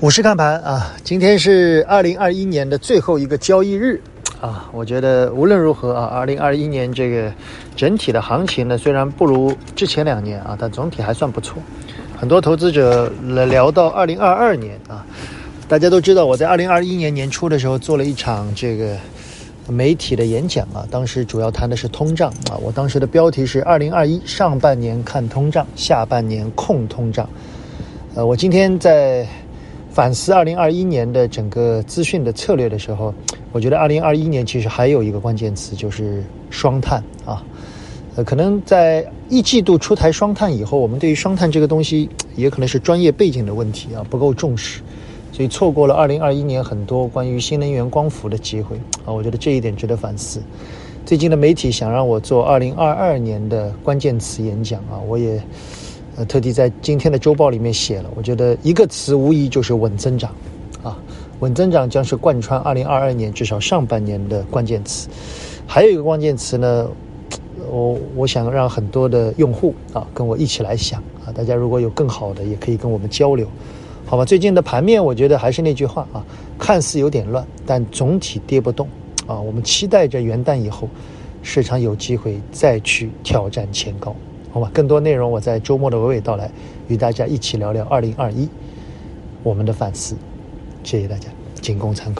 [0.00, 4.00] 股市看盘啊，今天是二零二一年的最后一个交易日
[4.40, 4.66] 啊。
[4.72, 7.30] 我觉得无论如何啊，二零二一年这个
[7.76, 11.58] 整体的行情呢，虽然不如之前两年啊，但总体还算不错。
[12.16, 15.04] 很多投资者来聊到二零二二年啊，
[15.68, 18.96] 大家都知道我在二零二一年年初的时候做了一场这个
[19.68, 22.56] 媒体的演讲啊，当时主要谈的是通胀啊。
[22.62, 27.28] 我当时的标题是二零二一上半年看通胀，下半年控通胀。
[28.14, 29.28] 呃，我今天在。
[29.92, 33.12] 反思二零二一年的整个资讯的策略的时候，
[33.50, 37.44] 我觉得二零二一年其实还有一个关键词就是双碳啊。
[38.14, 44.80] 呃，可能在一季度出台双碳以后，我们对于双碳这个东西也可能是专业背景的问题啊，不够重视，
[45.32, 49.12] 所以错过了二零二一年很多关于新能源光伏的机会啊。
[49.12, 50.40] 我觉得这一点值得反思。
[51.04, 55.42] 最近的媒体想让我做二零二二年的关键词演讲啊，我也。
[56.26, 60.34] 特地在今天的周报里面写了，我觉得一个词无疑就是稳增长，
[60.82, 60.98] 啊，
[61.40, 65.08] 稳增长将是贯穿二零二二年至少上半年的关键词。
[65.66, 66.88] 还有一个关键词呢，
[67.70, 73.46] 我我想让很多的用户啊跟我一起来想啊，大家如果有更好的，也可以跟我们交流，
[74.04, 74.24] 好吧？
[74.24, 76.24] 最近的盘面，我觉得还是那句话啊，
[76.58, 78.88] 看似有点乱，但总体跌不动
[79.26, 79.38] 啊。
[79.40, 80.88] 我们期待着元旦以后，
[81.42, 84.14] 市场有机会再去挑战前高。
[84.52, 86.50] 好吧，更多内容我在周末的娓娓道来，
[86.88, 88.48] 与大家一起聊聊二零二一
[89.42, 90.16] 我们的反思，
[90.82, 91.28] 谢谢大家，
[91.60, 92.08] 仅供参考。